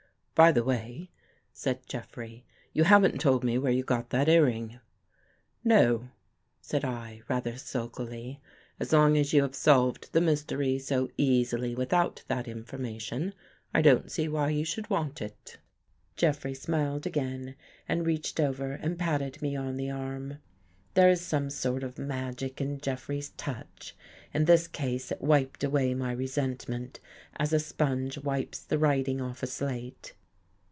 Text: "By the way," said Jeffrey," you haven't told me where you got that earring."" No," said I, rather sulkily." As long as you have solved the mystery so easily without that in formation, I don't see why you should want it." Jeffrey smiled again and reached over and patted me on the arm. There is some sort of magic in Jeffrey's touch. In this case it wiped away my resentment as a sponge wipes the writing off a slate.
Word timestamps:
"By 0.41 0.51
the 0.51 0.63
way," 0.63 1.11
said 1.53 1.85
Jeffrey," 1.85 2.45
you 2.73 2.85
haven't 2.85 3.19
told 3.21 3.43
me 3.43 3.59
where 3.59 3.71
you 3.71 3.83
got 3.83 4.09
that 4.09 4.27
earring."" 4.27 4.79
No," 5.63 6.09
said 6.61 6.83
I, 6.83 7.21
rather 7.27 7.57
sulkily." 7.59 8.41
As 8.79 8.91
long 8.91 9.17
as 9.19 9.33
you 9.33 9.43
have 9.43 9.53
solved 9.53 10.11
the 10.13 10.21
mystery 10.21 10.79
so 10.79 11.11
easily 11.15 11.75
without 11.75 12.23
that 12.27 12.47
in 12.47 12.63
formation, 12.63 13.35
I 13.71 13.83
don't 13.83 14.09
see 14.11 14.27
why 14.27 14.49
you 14.49 14.65
should 14.65 14.89
want 14.89 15.21
it." 15.21 15.59
Jeffrey 16.17 16.55
smiled 16.55 17.05
again 17.05 17.53
and 17.87 18.03
reached 18.07 18.39
over 18.39 18.71
and 18.71 18.97
patted 18.97 19.43
me 19.43 19.55
on 19.55 19.77
the 19.77 19.91
arm. 19.91 20.39
There 20.95 21.09
is 21.11 21.21
some 21.21 21.51
sort 21.51 21.83
of 21.83 21.99
magic 21.99 22.59
in 22.59 22.81
Jeffrey's 22.81 23.29
touch. 23.37 23.95
In 24.33 24.45
this 24.45 24.67
case 24.67 25.11
it 25.11 25.21
wiped 25.21 25.63
away 25.63 25.93
my 25.93 26.11
resentment 26.11 26.99
as 27.35 27.53
a 27.53 27.59
sponge 27.59 28.17
wipes 28.17 28.57
the 28.61 28.79
writing 28.79 29.21
off 29.21 29.43
a 29.43 29.47
slate. 29.47 30.13